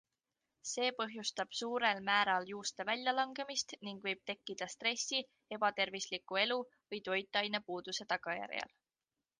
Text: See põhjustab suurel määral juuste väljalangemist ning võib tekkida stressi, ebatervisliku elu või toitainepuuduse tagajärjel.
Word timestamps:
See 0.69 0.85
põhjustab 1.01 1.51
suurel 1.57 2.01
määral 2.07 2.47
juuste 2.53 2.85
väljalangemist 2.91 3.75
ning 3.89 4.01
võib 4.07 4.23
tekkida 4.31 4.69
stressi, 4.77 5.21
ebatervisliku 5.59 6.43
elu 6.47 6.61
või 6.73 7.03
toitainepuuduse 7.11 8.11
tagajärjel. 8.15 8.77